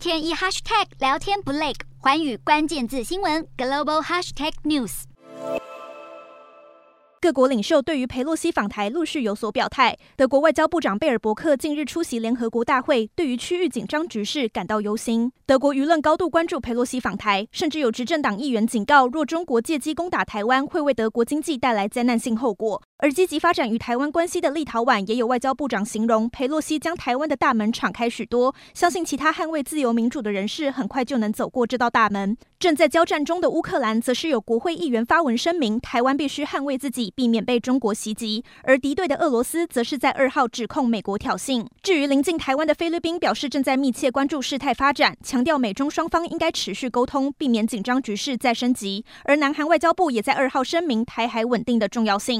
[0.00, 5.02] 天一 hashtag 聊天不累，寰宇关键字新闻 global hashtag news。
[7.20, 9.94] 各国领袖对于裴洛西访台陆续有所表态。
[10.16, 15.30] 德国外交部长贝尔伯克近日出席联合国大会，对于区域紧张局势感到忧心。
[15.44, 22.82] 德国舆论高度关注裴洛西访台，甚至有执政党议员警告，若中国借机攻打台湾，会为德国经济带来灾难性后果。
[23.02, 32.36] 而积极发展与台湾关系的立陶宛也有外交部长形容，佩洛西将台湾的大门敞开许多，相信其他捍卫自由民主的人士很快就能走过这道大门。
[32.58, 38.44] 正在交战中的乌克兰，则是有国会议员发文声明，台湾必须捍卫自己，避免被中国袭击。
[38.64, 41.66] 而敌对的俄罗斯，则是在二号指控美国挑衅。
[41.82, 49.06] 至于临近台湾的菲律宾，表示正在密切关注事态发展，强调美中双方应该持续沟通，避免紧张局势再升级。
[49.24, 52.38] 而南韩外交部也在二号声明台海稳定的重要性。